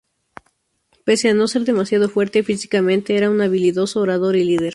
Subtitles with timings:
[1.05, 4.69] Pese a no ser demasiado fuerte físicamente, era un habilidoso orador y líder.